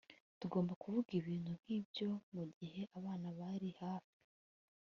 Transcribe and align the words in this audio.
Ntugomba 0.37 0.73
kuvuga 0.81 1.09
ibintu 1.19 1.51
nkibyo 1.59 2.09
mugihe 2.35 2.81
abana 2.97 3.27
bari 3.39 3.69
hafi 3.81 4.15